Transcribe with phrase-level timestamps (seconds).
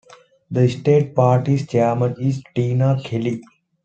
[0.49, 3.43] The state party's chairman is Tina Kelly.